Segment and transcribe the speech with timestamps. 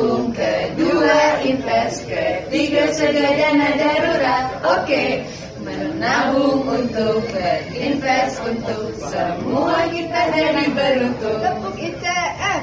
[0.00, 4.46] nabung, kedua invest, ketiga sedia dana darurat.
[4.80, 5.28] Oke,
[5.60, 11.36] menabung untuk berinvest untuk semua kita jadi beruntung.
[11.44, 12.62] Tepuk ITF.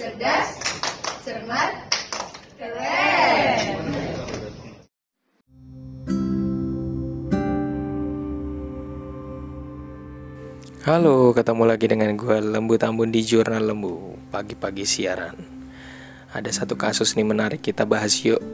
[0.00, 0.48] Cerdas,
[1.28, 1.72] cermat,
[2.56, 3.76] keren.
[10.88, 15.55] Halo, ketemu lagi dengan gue Lembu Tambun di Jurnal Lembu Pagi-pagi siaran
[16.36, 18.44] Ada satu kasus nih menarik kita bahas yuk.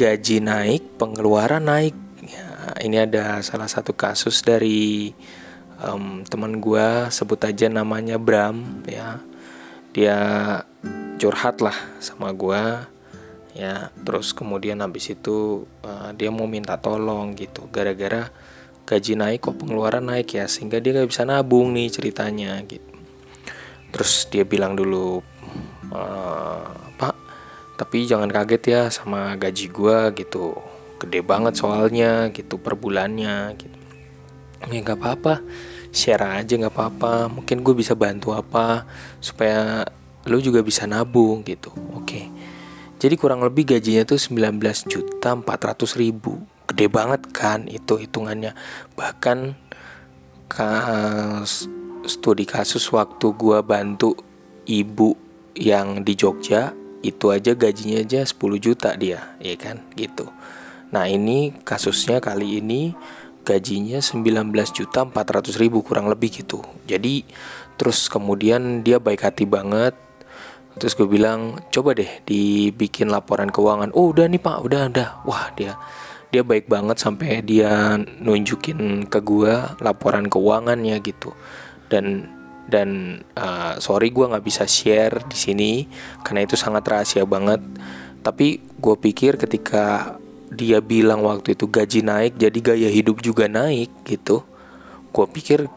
[0.00, 1.92] Gaji naik, pengeluaran naik.
[2.24, 5.12] Ya, Ini ada salah satu kasus dari
[5.84, 9.20] um, teman gue Sebut aja namanya Bram ya.
[9.92, 10.18] Dia
[11.20, 12.62] curhat lah sama gue
[13.52, 13.92] ya.
[13.92, 17.68] Terus kemudian habis itu uh, dia mau minta tolong gitu.
[17.68, 18.32] Gara-gara
[18.88, 22.88] gaji naik kok pengeluaran naik ya sehingga dia gak bisa nabung nih ceritanya gitu.
[23.92, 25.20] Terus dia bilang dulu
[26.98, 27.14] pak
[27.78, 30.58] tapi jangan kaget ya sama gaji gua gitu.
[30.98, 33.78] Gede banget soalnya gitu per bulannya gitu.
[34.66, 35.38] Ya nggak apa-apa.
[35.94, 37.30] Share aja nggak apa-apa.
[37.30, 38.82] Mungkin gue bisa bantu apa
[39.22, 39.86] supaya
[40.26, 41.70] lo juga bisa nabung gitu.
[41.94, 42.26] Oke.
[42.98, 44.58] Jadi kurang lebih gajinya tuh 19
[44.90, 46.42] juta 400 ribu.
[46.66, 48.58] Gede banget kan itu hitungannya.
[48.98, 49.54] Bahkan
[50.50, 51.70] kas,
[52.10, 54.18] studi kasus waktu gua bantu
[54.66, 55.27] ibu
[55.58, 59.82] yang di Jogja itu aja gajinya aja 10 juta dia ya kan?
[59.98, 60.30] Gitu.
[60.94, 62.94] Nah ini kasusnya kali ini
[63.42, 66.62] gajinya 19 juta 400 ribu kurang lebih gitu.
[66.86, 67.26] Jadi
[67.74, 69.98] terus kemudian dia baik hati banget.
[70.78, 73.90] Terus gue bilang coba deh dibikin laporan keuangan.
[73.98, 74.62] Oh udah nih pak.
[74.62, 75.08] Udah udah.
[75.26, 75.74] Wah dia
[76.28, 81.32] dia baik banget sampai dia nunjukin ke gua laporan keuangannya gitu.
[81.88, 82.28] Dan
[82.68, 85.72] dan uh, sorry gue nggak bisa share di sini
[86.22, 87.64] karena itu sangat rahasia banget.
[88.20, 90.16] Tapi gue pikir ketika
[90.52, 94.44] dia bilang waktu itu gaji naik jadi gaya hidup juga naik gitu
[95.12, 95.68] gue pikir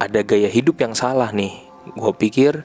[0.00, 1.56] ada gaya hidup yang salah nih.
[1.96, 2.64] Gue pikir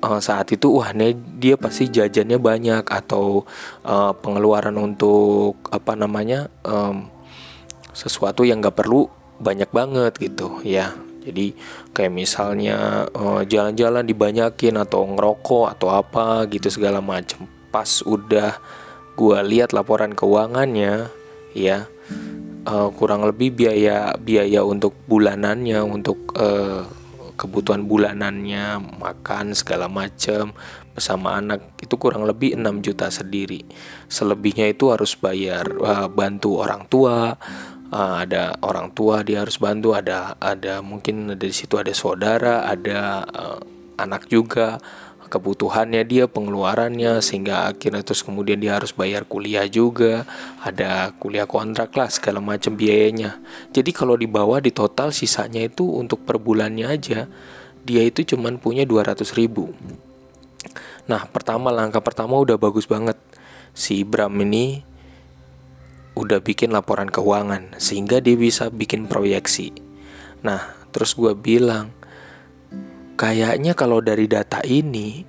[0.00, 3.44] uh, saat itu wah nih dia pasti jajannya banyak atau
[3.84, 7.08] uh, pengeluaran untuk apa namanya um,
[7.92, 9.08] sesuatu yang gak perlu
[9.42, 11.54] banyak banget gitu ya jadi
[11.94, 13.06] kayak misalnya
[13.46, 18.58] jalan jalan-jalan dibanyakin atau ngerokok atau apa gitu segala macam pas udah
[19.14, 21.08] gue lihat laporan keuangannya
[21.54, 21.86] ya
[22.66, 26.84] uh, kurang lebih biaya biaya untuk bulanannya untuk uh,
[27.42, 30.54] kebutuhan bulanannya, makan segala macam
[30.94, 33.66] bersama anak itu kurang lebih 6 juta sendiri.
[34.06, 37.34] Selebihnya itu harus bayar uh, bantu orang tua,
[37.92, 43.22] uh, ada orang tua dia harus bantu, ada ada mungkin dari situ ada saudara, ada
[43.28, 43.60] uh,
[44.00, 44.80] anak juga.
[45.32, 50.28] Kebutuhannya dia pengeluarannya sehingga akhirnya terus kemudian dia harus bayar kuliah juga.
[50.60, 53.40] Ada kuliah kontrak lah segala macam biayanya.
[53.72, 57.32] Jadi kalau dibawa di total sisanya itu untuk per bulannya aja
[57.82, 59.74] dia itu cuman punya 200 ribu.
[61.10, 63.18] Nah pertama langkah pertama udah bagus banget.
[63.74, 64.84] Si Bram ini
[66.12, 69.72] udah bikin laporan keuangan sehingga dia bisa bikin proyeksi.
[70.44, 71.94] Nah terus gue bilang
[73.16, 75.24] kayaknya kalau dari data ini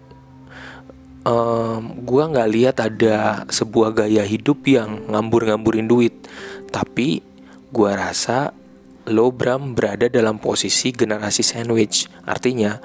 [1.23, 6.13] um, gue nggak lihat ada sebuah gaya hidup yang ngambur-ngamburin duit.
[6.67, 7.23] Tapi
[7.71, 8.51] gue rasa
[9.07, 12.11] lo Bram berada dalam posisi generasi sandwich.
[12.27, 12.79] Artinya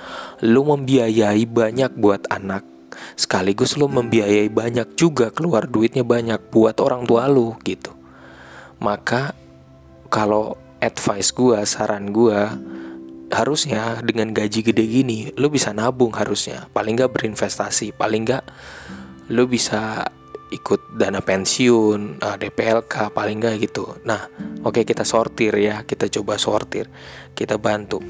[0.47, 2.78] lo membiayai banyak buat anak
[3.14, 7.94] sekaligus lo membiayai banyak juga keluar duitnya banyak buat orang tua lo gitu.
[8.82, 9.32] Maka
[10.08, 12.41] kalau advice gue saran gue
[13.28, 16.66] harusnya dengan gaji gede gini lo bisa nabung harusnya.
[16.72, 18.44] Paling nggak berinvestasi paling nggak
[19.32, 20.08] lo bisa
[20.48, 24.00] ikut dana pensiun eh, DPLK paling nggak gitu.
[24.08, 24.26] Nah
[24.64, 26.88] oke okay, kita sortir ya kita coba sortir
[27.36, 28.00] kita bantu.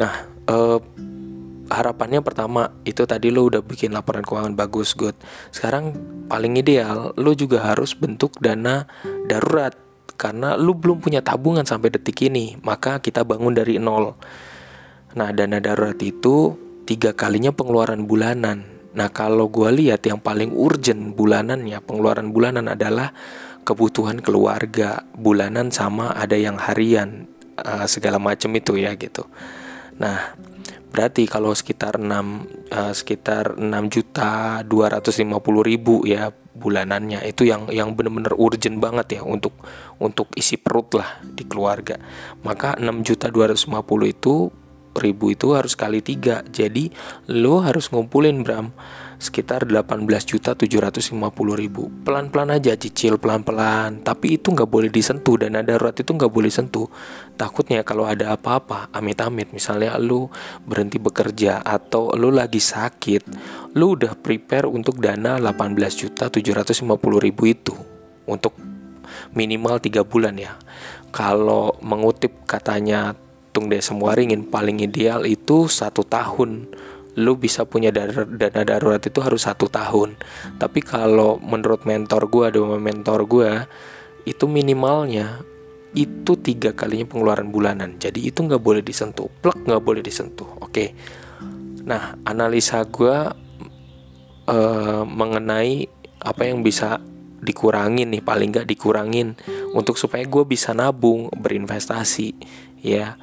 [0.00, 0.12] Nah
[0.48, 0.78] uh,
[1.80, 5.16] harapannya pertama itu tadi lo udah bikin laporan keuangan bagus good
[5.50, 5.96] sekarang
[6.28, 8.84] paling ideal lo juga harus bentuk dana
[9.26, 9.90] darurat
[10.20, 14.12] karena lu belum punya tabungan sampai detik ini, maka kita bangun dari nol.
[15.16, 16.52] Nah, dana darurat itu
[16.84, 18.68] tiga kalinya pengeluaran bulanan.
[18.92, 23.16] Nah, kalau gue lihat yang paling urgent bulanannya, pengeluaran bulanan adalah
[23.64, 27.24] kebutuhan keluarga bulanan sama ada yang harian
[27.56, 29.24] uh, segala macam itu ya gitu.
[30.00, 30.34] Nah,
[30.90, 32.16] berarti kalau sekitar 6 uh,
[32.72, 35.30] eh, sekitar 6 juta 250
[35.62, 39.54] ribu ya bulanannya itu yang yang benar-benar urgent banget ya untuk
[40.02, 41.96] untuk isi perut lah di keluarga.
[42.42, 43.70] Maka 6 juta 250
[44.10, 44.50] itu
[44.98, 46.42] ribu itu harus kali tiga.
[46.48, 46.90] Jadi
[47.30, 48.74] lo harus ngumpulin Bram
[49.20, 51.20] sekitar 18 juta 750
[51.52, 51.92] ribu.
[52.08, 54.00] Pelan-pelan aja cicil pelan-pelan.
[54.00, 56.88] Tapi itu nggak boleh disentuh dana darurat itu nggak boleh sentuh
[57.36, 59.52] takutnya kalau ada apa-apa amit-amit.
[59.52, 60.32] Misalnya lo
[60.64, 63.22] berhenti bekerja atau lo lagi sakit
[63.76, 66.88] lo udah prepare untuk dana 18 juta 750
[67.20, 67.76] ribu itu.
[68.24, 68.56] Untuk
[69.36, 70.56] minimal tiga bulan ya.
[71.12, 73.12] Kalau mengutip katanya
[73.50, 76.70] Tung Desem Waringin paling ideal itu satu tahun
[77.18, 80.14] lu bisa punya dana, dana darurat itu harus satu tahun.
[80.60, 83.50] Tapi kalau menurut mentor gue ada mentor gue
[84.28, 85.42] itu minimalnya
[85.90, 87.98] itu tiga kalinya pengeluaran bulanan.
[87.98, 89.26] Jadi itu nggak boleh disentuh.
[89.42, 90.46] Plug nggak boleh disentuh.
[90.62, 90.94] Oke.
[91.82, 93.16] Nah analisa gue
[94.46, 95.90] uh, mengenai
[96.20, 97.00] apa yang bisa
[97.40, 99.32] dikurangin nih paling nggak dikurangin
[99.72, 102.36] untuk supaya gue bisa nabung berinvestasi
[102.84, 103.16] ya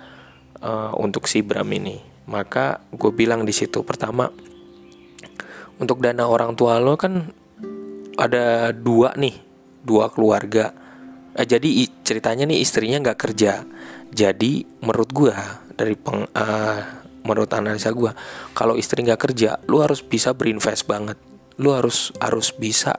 [0.57, 4.27] uh, untuk si Bram ini maka gue bilang di situ pertama
[5.79, 7.31] untuk dana orang tua lo kan
[8.17, 9.35] ada dua nih
[9.85, 10.73] dua keluarga.
[11.37, 13.63] Eh, jadi ceritanya nih istrinya nggak kerja.
[14.11, 15.35] Jadi menurut gue
[15.77, 16.79] dari peng, uh,
[17.21, 18.09] menurut analisa gue
[18.57, 21.15] kalau istri nggak kerja lu harus bisa berinvest banget.
[21.61, 22.97] Lu harus harus bisa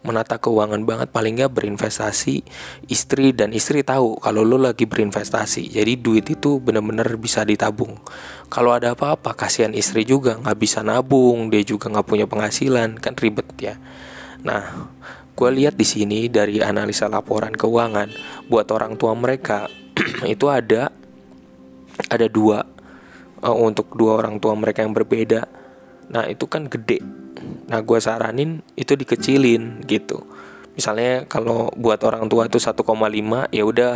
[0.00, 2.40] menata keuangan banget paling nggak berinvestasi
[2.88, 5.76] istri dan istri tahu kalau lo lagi berinvestasi.
[5.76, 8.00] Jadi duit itu bener-bener bisa ditabung.
[8.48, 13.12] Kalau ada apa-apa kasihan istri juga nggak bisa nabung dia juga nggak punya penghasilan kan
[13.12, 13.76] ribet ya.
[14.40, 14.88] Nah
[15.36, 18.08] gue lihat di sini dari analisa laporan keuangan
[18.48, 19.68] buat orang tua mereka
[20.24, 20.88] itu ada
[22.08, 22.64] ada dua
[23.44, 25.44] uh, untuk dua orang tua mereka yang berbeda.
[26.08, 27.19] Nah itu kan gede
[27.70, 30.26] Nah gue saranin itu dikecilin gitu.
[30.74, 32.82] Misalnya kalau buat orang tua tuh 1,5
[33.54, 33.94] ya udah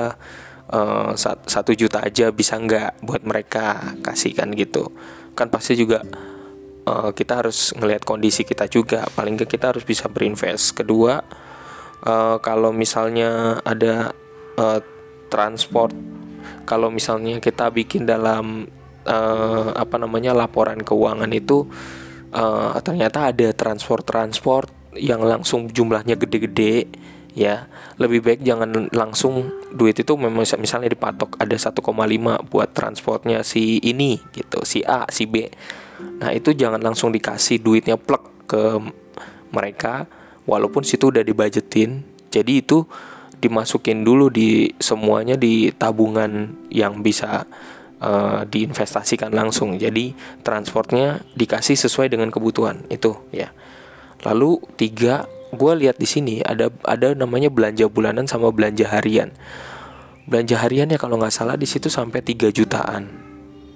[0.70, 1.10] uh,
[1.46, 4.94] satu juta aja bisa nggak buat mereka kasihkan gitu.
[5.34, 6.06] Kan pasti juga
[6.86, 9.02] uh, kita harus ngelihat kondisi kita juga.
[9.10, 10.78] Paling nggak kita harus bisa berinvest.
[10.78, 11.18] Kedua
[12.06, 14.14] uh, kalau misalnya ada
[14.54, 14.80] uh,
[15.32, 15.90] transport,
[16.62, 18.70] kalau misalnya kita bikin dalam
[19.08, 21.66] uh, apa namanya laporan keuangan itu
[22.34, 26.90] uh, ternyata ada transport-transport yang langsung jumlahnya gede-gede
[27.32, 27.70] ya.
[27.96, 31.80] Lebih baik jangan langsung duit itu memang misalnya dipatok ada 1,5
[32.50, 35.46] buat transportnya si ini gitu si A si B.
[36.18, 38.82] Nah itu jangan langsung dikasih duitnya plek ke
[39.54, 40.10] mereka
[40.44, 42.84] walaupun situ udah dibajetin jadi itu
[43.38, 47.46] dimasukin dulu di semuanya di tabungan yang bisa
[48.04, 49.80] uh, diinvestasikan langsung.
[49.80, 50.12] Jadi
[50.44, 53.50] transportnya dikasih sesuai dengan kebutuhan itu ya.
[54.24, 59.32] Lalu tiga, gue lihat di sini ada ada namanya belanja bulanan sama belanja harian.
[60.28, 63.12] Belanja hariannya kalau nggak salah di situ sampai 3 jutaan.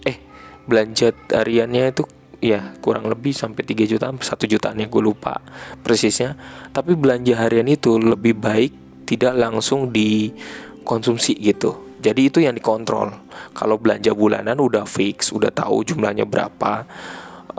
[0.08, 0.16] Eh,
[0.64, 2.08] belanja hariannya itu
[2.40, 5.44] ya kurang lebih sampai 3 jutaan, satu jutaan ya gue lupa
[5.84, 6.40] persisnya.
[6.72, 8.72] Tapi belanja harian itu lebih baik
[9.04, 13.10] tidak langsung dikonsumsi gitu jadi itu yang dikontrol.
[13.54, 16.86] Kalau belanja bulanan udah fix, udah tahu jumlahnya berapa.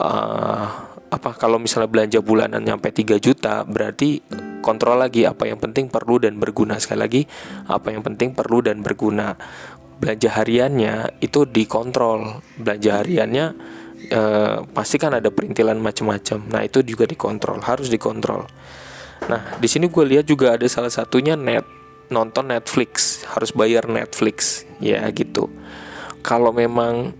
[0.00, 0.64] Uh,
[1.10, 4.24] apa kalau misalnya belanja bulanan nyampe 3 juta, berarti
[4.64, 6.80] kontrol lagi apa yang penting perlu dan berguna.
[6.80, 7.22] Sekali lagi,
[7.68, 9.36] apa yang penting perlu dan berguna.
[10.00, 12.40] Belanja hariannya itu dikontrol.
[12.56, 13.46] Belanja hariannya
[14.08, 16.48] uh, pasti kan ada perintilan macam-macam.
[16.48, 18.48] Nah, itu juga dikontrol, harus dikontrol.
[19.28, 21.79] Nah, di sini gue lihat juga ada salah satunya net
[22.10, 24.66] nonton Netflix harus bayar Netflix.
[24.82, 25.48] Ya gitu.
[26.20, 27.14] Kalau memang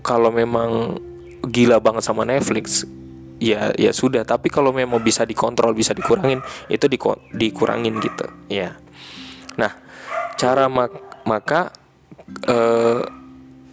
[0.00, 1.00] kalau memang
[1.48, 2.84] gila banget sama Netflix
[3.40, 4.22] ya ya sudah.
[4.22, 6.98] Tapi kalau memang bisa dikontrol bisa dikurangin itu di,
[7.34, 8.76] dikurangin gitu ya.
[9.56, 9.72] Nah
[10.36, 11.72] cara mak maka
[12.48, 13.00] eh,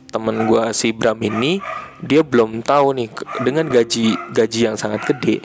[0.07, 1.59] temen gue si Bram ini
[2.01, 3.09] dia belum tahu nih
[3.43, 5.43] dengan gaji gaji yang sangat gede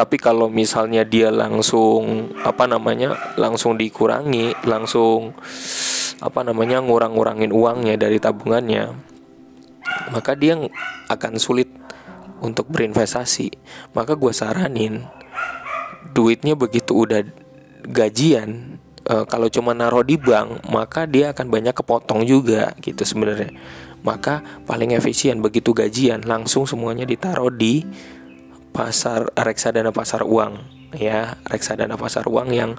[0.00, 5.36] tapi kalau misalnya dia langsung apa namanya langsung dikurangi langsung
[6.24, 8.96] apa namanya ngurang-ngurangin uangnya dari tabungannya
[10.08, 10.56] maka dia
[11.12, 11.68] akan sulit
[12.40, 13.52] untuk berinvestasi.
[13.92, 15.04] Maka gue saranin
[16.16, 17.22] duitnya begitu udah
[17.86, 23.52] gajian e, kalau cuma naruh di bank maka dia akan banyak kepotong juga gitu sebenarnya.
[24.00, 27.84] Maka paling efisien begitu gajian langsung semuanya ditaruh di
[28.70, 30.58] pasar reksadana pasar uang
[30.96, 31.38] ya.
[31.46, 32.74] Reksadana pasar uang yang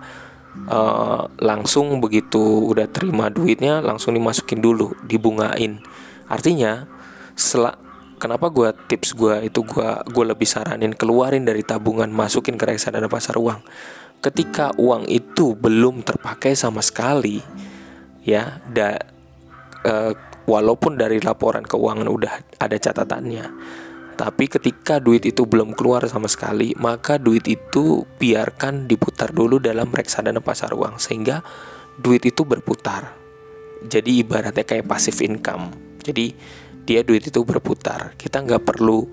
[0.67, 5.79] uh, langsung begitu udah terima duitnya langsung dimasukin dulu dibungain.
[6.27, 6.87] Artinya
[7.35, 7.75] setelah
[8.21, 13.07] kenapa gue tips gue itu gue gue lebih saranin keluarin dari tabungan masukin ke reksadana
[13.11, 13.59] pasar uang.
[14.21, 17.41] Ketika uang itu belum terpakai sama sekali
[18.21, 19.01] ya da,
[19.81, 20.13] uh,
[20.45, 23.45] walaupun dari laporan keuangan udah ada catatannya
[24.21, 29.89] tapi ketika duit itu belum keluar sama sekali maka duit itu biarkan diputar dulu dalam
[29.89, 31.41] reksadana pasar uang sehingga
[31.97, 33.17] duit itu berputar.
[33.81, 35.73] Jadi ibaratnya kayak passive income.
[36.05, 36.37] Jadi
[36.85, 38.13] dia duit itu berputar.
[38.13, 39.09] Kita nggak perlu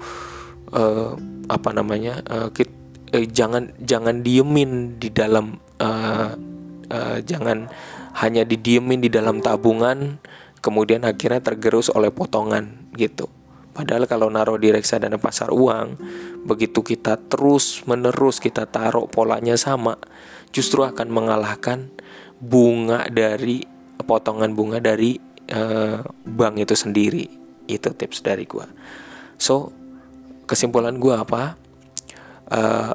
[0.77, 1.17] uh,
[1.49, 2.69] apa namanya uh, kita,
[3.17, 6.37] uh, jangan jangan diemin di dalam uh,
[6.93, 7.65] uh, jangan
[8.21, 10.21] hanya didiemin di dalam tabungan
[10.61, 13.38] kemudian akhirnya tergerus oleh potongan gitu
[13.79, 15.95] padahal kalau naruh di reksadana pasar uang
[16.43, 19.95] begitu kita terus menerus kita taruh polanya sama
[20.51, 21.87] justru akan mengalahkan
[22.43, 23.63] bunga dari
[24.03, 25.19] potongan bunga dari
[25.53, 27.27] uh, bank itu sendiri.
[27.69, 28.65] Itu tips dari gua.
[29.37, 29.75] So
[30.49, 31.43] kesimpulan gua apa?
[32.49, 32.95] Uh,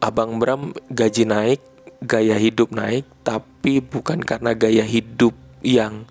[0.00, 1.60] abang Bram gaji naik
[2.02, 6.08] gaya hidup naik tapi bukan karena gaya hidup yang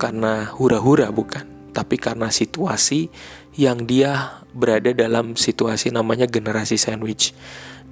[0.00, 3.06] karena hura-hura bukan tapi karena situasi
[3.54, 7.30] yang dia berada dalam situasi namanya generasi sandwich.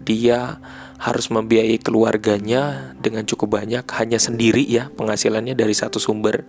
[0.02, 0.58] Dia
[0.98, 6.42] harus membiayai keluarganya dengan cukup banyak hanya sendiri ya penghasilannya dari satu sumber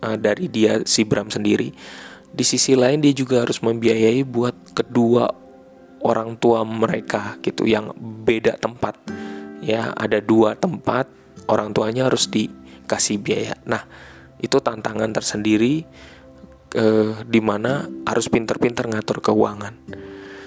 [0.00, 1.76] uh, dari dia si Bram sendiri.
[2.32, 5.28] Di sisi lain dia juga harus membiayai buat kedua
[6.00, 7.92] orang tua mereka gitu yang
[8.24, 8.96] beda tempat.
[9.60, 11.12] Ya ada dua tempat
[11.44, 13.52] orang tuanya harus dikasih biaya.
[13.68, 13.84] Nah
[14.40, 15.84] itu tantangan tersendiri
[16.74, 19.74] eh, di mana harus pinter-pinter ngatur keuangan.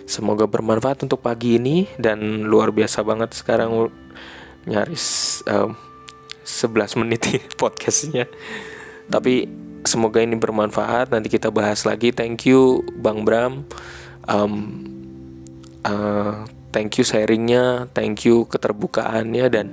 [0.03, 3.87] Semoga bermanfaat untuk pagi ini dan luar biasa banget sekarang
[4.67, 5.79] nyaris um,
[6.43, 7.23] 11 menit
[7.55, 8.27] podcastnya.
[9.07, 9.47] Tapi
[9.87, 11.11] semoga ini bermanfaat.
[11.11, 12.11] Nanti kita bahas lagi.
[12.11, 13.63] Thank you Bang Bram.
[14.27, 14.83] Um,
[15.87, 19.67] uh, thank you sharingnya thank you keterbukaannya dan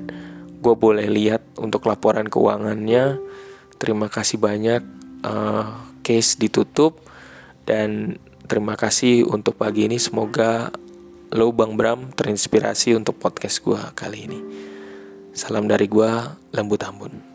[0.61, 3.19] gue boleh lihat untuk laporan keuangannya.
[3.83, 4.83] Terima kasih banyak.
[5.27, 6.99] Uh, case ditutup
[7.65, 8.19] dan
[8.51, 9.97] terima kasih untuk pagi ini.
[9.97, 10.75] Semoga
[11.31, 14.41] lo Bang Bram terinspirasi untuk podcast gue kali ini.
[15.31, 16.11] Salam dari gue
[16.51, 17.30] Lembu Tambun